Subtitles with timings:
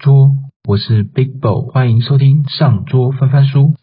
[0.00, 0.30] 桌，
[0.66, 3.74] 我是 Big Bo，欢迎收听上桌翻翻书。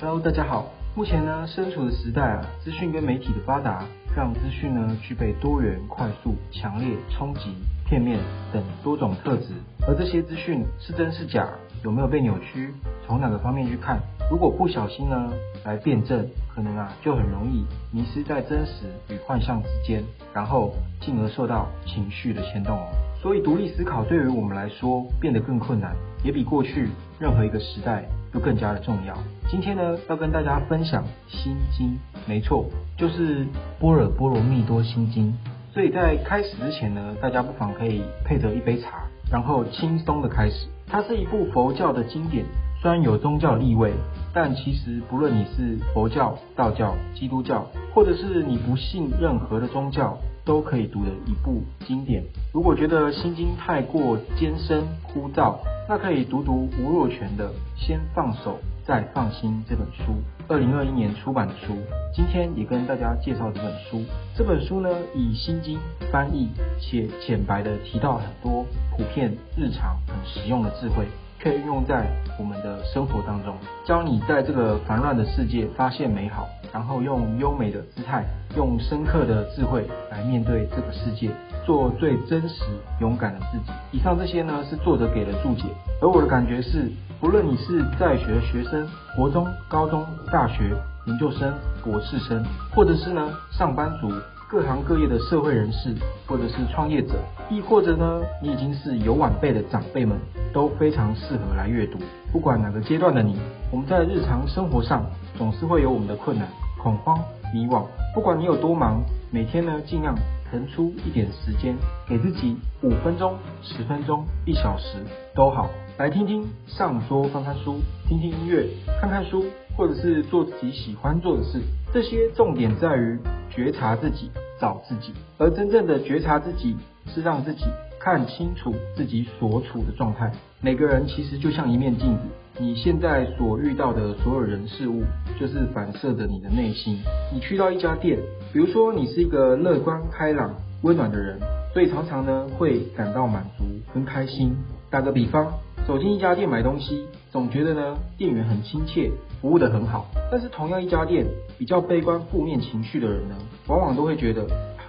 [0.00, 0.72] Hello，大家好。
[0.96, 3.84] 目前呢，身处的时代啊，资讯跟媒体的发达，
[4.16, 7.54] 让资讯呢具备多元、快速、强烈、冲击、
[7.90, 8.20] 片面
[8.52, 9.48] 等多种特质。
[9.86, 11.48] 而这些资讯是真是假，
[11.82, 12.72] 有没有被扭曲，
[13.04, 13.98] 从哪个方面去看？
[14.30, 15.32] 如果不小心呢
[15.64, 16.24] 来辩证，
[16.54, 22.86] 可能啊就很容易迷失在真实与幻象之间，然后进而受到情绪的牵动哦。
[23.20, 26.88] 所以独立思考对于我们来说变得更困难，也比过去
[27.18, 28.04] 任何一个时代。
[28.32, 29.18] 都更加的重要。
[29.50, 31.88] 今天呢，要跟大家分享《心经》，
[32.28, 32.64] 没错，
[32.96, 33.44] 就是
[33.80, 35.32] 《般若波罗蜜多心经》。
[35.72, 40.66] 所以在开始之前呢，大家不妨可以配着一杯茶，然后轻松的开始。
[40.88, 42.44] 它是一部佛教的经典，
[42.82, 43.92] 虽然有宗教地位，
[44.34, 52.24] 但其实不论你是佛教、道教、基督教，或者是你不信任何的宗教，都可以读的一部经典。
[52.52, 58.58] 如果觉得《心经》太过艰深枯燥，那可以读读吴若权的《先放手
[58.90, 61.76] 再放心》这本书，二零二一年出版的书。
[62.12, 64.02] 今天也跟大家介绍这本书。
[64.36, 65.78] 这本书呢，以心经
[66.10, 66.48] 翻译
[66.80, 71.06] 且浅白的提到很多普遍日常很实用的智慧，
[71.40, 73.54] 可以运用在我们的生活当中，
[73.86, 78.24] 教你在这个烦乱的世界发现美好，然后用优美的姿态，
[78.56, 81.30] 用深刻的智慧来面对这个世界。
[81.64, 82.64] 做最真实、
[83.00, 83.70] 勇敢的自己。
[83.92, 85.62] 以上这些呢，是作者给的注解。
[86.02, 91.52] 而我的感觉是，不论你是在学学生，国中、高中、大学、研究生、
[91.84, 92.42] 博士生，
[92.74, 94.10] 或者是呢上班族、
[94.48, 95.94] 各行各业的社会人士，
[96.26, 97.16] 或者是创业者，
[97.50, 100.18] 亦或者呢你已经是有晚辈的长辈们，
[100.50, 101.98] 都非常适合来阅读。
[102.32, 103.38] 不管哪个阶段的你，
[103.70, 105.04] 我们在日常生活上
[105.36, 106.48] 总是会有我们的困难、
[106.82, 107.18] 恐慌、
[107.52, 107.84] 迷惘。
[108.14, 110.14] 不管你有多忙，每天呢尽量。
[110.50, 111.76] 腾出一点时间，
[112.08, 114.98] 给自己五分钟、十分钟、一小时
[115.34, 118.66] 都好，来听听上桌翻翻书，听听音乐，
[119.00, 119.44] 看看书，
[119.76, 121.60] 或者是做自己喜欢做的事。
[121.92, 123.18] 这些重点在于
[123.50, 125.12] 觉察自己，找自己。
[125.38, 127.64] 而真正的觉察自己，是让自己
[128.00, 130.32] 看清楚自己所处的状态。
[130.62, 132.22] 每个人其实就像一面镜子，
[132.58, 135.02] 你现在所遇到的所有人事物，
[135.38, 136.98] 就是反射着你的内心。
[137.32, 138.18] 你去到一家店。
[138.52, 140.52] 比如说，你是一个乐观开朗、
[140.82, 141.38] 温暖的人，
[141.72, 144.56] 所以常常呢会感到满足跟开心。
[144.90, 145.46] 打个比方，
[145.86, 149.08] 走进一家店买东西，总觉得呢店员很亲切，
[149.40, 150.06] 服务的很好。
[150.32, 151.24] 但是同样一家店，
[151.58, 153.36] 比较悲观负面情绪的人呢，
[153.68, 154.44] 往往都会觉得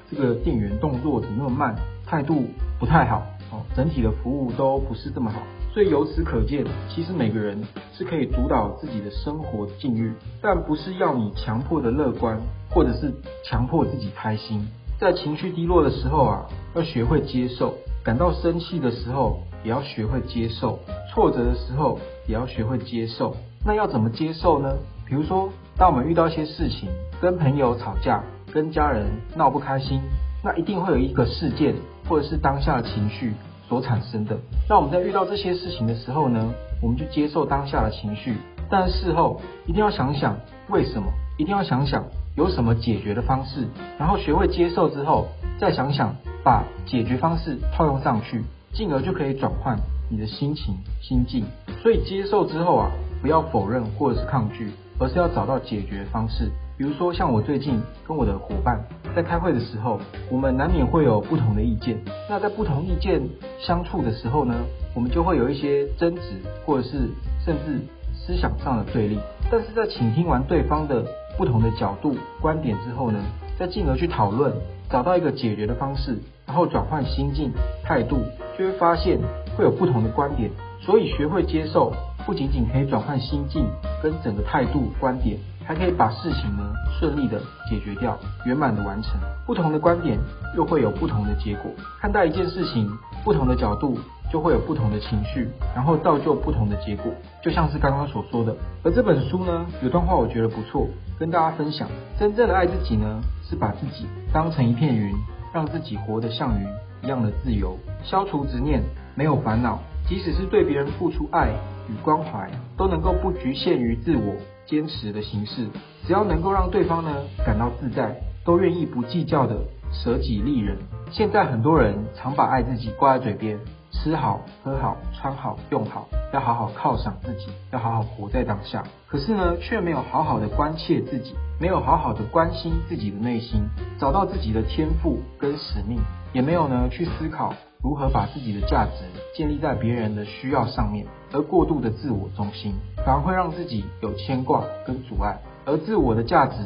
[0.10, 1.76] 这个店员动作怎么那么慢，
[2.12, 2.44] 态度
[2.78, 5.42] 不太好，哦，整体的服务都不是这么好。
[5.74, 7.64] 所以由此可见，其实每个人
[7.94, 10.12] 是可以主导自己的生活境遇，
[10.42, 12.38] 但不是要你强迫的乐观。
[12.74, 13.14] 或者是
[13.44, 14.66] 强迫自己开心，
[14.98, 20.80] 在情绪低落的时候啊，要学会接受；感到生气的时候，也要学会接受；
[21.10, 23.36] 挫折的时候，也要学会接受。
[23.66, 24.74] 那要怎么接受呢？
[25.06, 26.88] 比如说，当我们遇到一些事情，
[27.22, 28.24] 跟朋友吵架，
[28.54, 29.06] 跟家人
[29.36, 30.00] 闹不开心，
[30.42, 31.76] 那一定会有一个事件，
[32.12, 33.32] 或者是当下的情绪
[33.70, 34.38] 所产生的。
[34.68, 38.36] 那我们在遇到这些事情的时候呢，我们就接受当下的情绪，
[38.70, 40.36] 但事后一定要想想
[40.68, 41.08] 为什么，
[41.38, 42.04] 一定要想想。
[42.36, 43.66] 有什么解决的方式，
[43.98, 45.28] 然后学会接受之后，
[45.58, 46.14] 再想想
[46.44, 49.78] 把解决方式套用上去，进而就可以转换
[50.10, 51.46] 你的心情心境。
[51.82, 54.70] 所以接受之后啊，不要否认或者是抗拒，
[55.00, 56.52] 而是要找到解决方式。
[56.82, 58.84] 比如说像我最近跟我的伙伴
[59.16, 60.00] 在开会的时候，
[60.32, 61.96] 我们难免会有不同的意见。
[62.28, 63.22] 那在不同意见
[63.60, 64.56] 相处的时候呢，
[64.96, 66.22] 我们就会有一些争执，
[66.66, 67.08] 或者是
[67.46, 67.80] 甚至
[68.16, 69.20] 思想上的对立。
[69.52, 71.06] 但是在倾听完对方的。
[71.38, 73.18] 不同的角度、观点之后呢，
[73.58, 74.54] 再进而去讨论，
[74.90, 77.52] 找到一个解决的方式，然后转换心境、
[77.84, 78.18] 态度，
[78.60, 79.18] 就会发现
[79.58, 80.52] 会有不同的观点。
[80.82, 81.94] 所以学会接受，
[82.26, 83.66] 不仅仅可以转换心境
[84.04, 85.38] 跟整个态度、观点，
[85.72, 87.40] 还可以把事情呢顺利的
[87.70, 89.14] 解决掉，圆满的完成。
[89.46, 90.20] 不同的观点
[90.54, 91.72] 又会有不同的结果。
[92.02, 92.92] 看待一件事情，
[93.24, 93.98] 不同的角度。
[94.32, 95.46] 就会有不同的情绪，
[95.76, 97.12] 然后造就不同的结果，
[97.44, 98.56] 就像是刚刚所说的。
[98.82, 100.88] 而这本书呢，有段话我觉得不错，
[101.20, 101.86] 跟大家分享。
[102.18, 105.14] 真正的爱自己呢，是把自己当成一片云，
[105.54, 106.66] 让自己活得像云
[107.04, 108.82] 一样的自由，消除执念，
[109.16, 109.80] 没有烦恼。
[110.08, 111.50] 即使是对别人付出爱
[111.90, 114.34] 与关怀，都能够不局限于自我
[114.66, 115.68] 坚持的形式，
[116.08, 117.12] 只要能够让对方呢
[117.46, 118.16] 感到自在，
[118.46, 119.58] 都愿意不计较的
[119.92, 120.78] 舍己利人。
[121.12, 123.60] 现在很多人常把爱自己挂在嘴边，
[123.92, 128.84] 吃好、喝好、穿好、用好，要好好犒赏自己，要好好活在当下。
[129.08, 133.62] 可是呢，却没有好好的关切自己，没有好好的关心自己的内心，
[134.00, 136.00] 找到自己的天赋跟使命，
[136.32, 137.54] 也没有呢去思考
[137.84, 139.04] 如何把自己的价值
[139.36, 142.76] 建立在别人的需要上面，而过度的自我中心，
[143.06, 145.38] 反而会让自己有牵挂跟阻碍。
[145.66, 146.58] 而自我的价值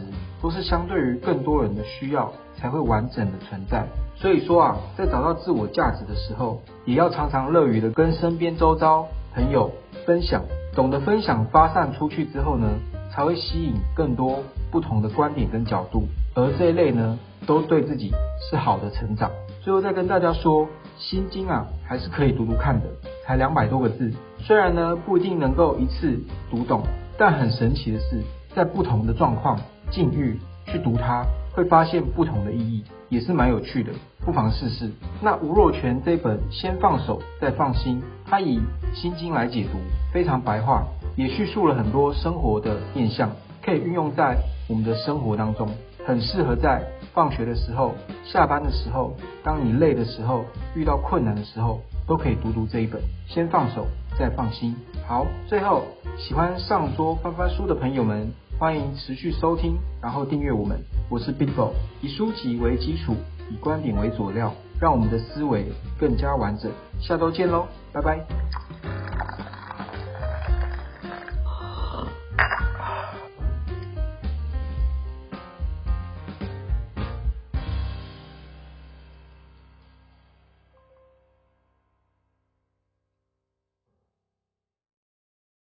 [0.42, 3.86] 都是相对于更多人的需要才会完整的存在。
[4.16, 9.72] 所以说啊，在找到自我价值的时候，也要常常乐于的跟身边周遭朋友
[10.06, 12.68] 分享，懂得分享发散出去之后呢，
[13.12, 14.40] 才会吸引更多
[14.72, 16.04] 不同的观点跟角度。
[16.34, 18.12] 而这一类呢，都对自己
[18.50, 19.32] 是好的成长。
[19.62, 20.64] 最后再跟大家说，
[20.98, 22.88] 《心经》啊，还是可以读读看的，
[23.26, 26.20] 才两百多个字，虽然呢不一定能够一次
[26.50, 26.84] 读懂，
[27.18, 28.22] 但很神奇的是。
[28.56, 29.60] 在不同的状况、
[29.92, 33.92] 境遇去读它，会发现不同的意义，也是蛮有趣的，
[34.24, 34.90] 不妨试试。
[35.22, 38.62] 那吴若权这本《先放手再放心》，它以
[38.94, 39.78] 心经来解读，
[40.14, 40.86] 非常白话，
[41.18, 43.30] 也叙述了很多生活的面向，
[43.62, 44.38] 可以运用在
[44.70, 45.68] 我们的生活当中，
[46.08, 46.82] 很适合在
[47.16, 47.94] 放学的时候、
[48.26, 50.44] 下班的时候，当你累的时候、
[50.76, 53.88] 遇到困难的时候，都可以读读这一本《先放手
[54.20, 54.76] 再放心》。
[55.08, 55.84] 好，最后
[56.18, 58.32] 喜欢上桌翻翻书的朋友们。
[58.58, 60.80] 欢迎持续收听，然后订阅我们。
[61.10, 61.72] 我是 Big Bo，
[62.02, 63.16] 以书籍为基础，
[63.50, 65.66] 以观点为佐料，让我们的思维
[66.00, 66.72] 更加完整。
[67.02, 68.65] 下周见喽，拜拜。